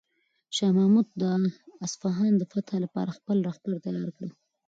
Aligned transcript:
شاه 0.55 0.71
محمود 0.77 1.07
د 1.21 1.23
اصفهان 1.85 2.33
د 2.37 2.43
فتح 2.51 2.73
لپاره 2.85 3.15
خپل 3.17 3.35
لښکر 3.45 3.73
تیار 3.85 4.09
کړ. 4.17 4.27